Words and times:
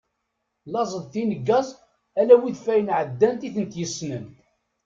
Laẓ 0.71 0.91
d 1.03 1.05
tineggaẓ, 1.11 1.67
ala 2.19 2.35
wid 2.41 2.57
fayeg 2.65 2.89
εeddant 2.97 3.45
i 3.47 3.49
tent-yessenen. 3.55 4.25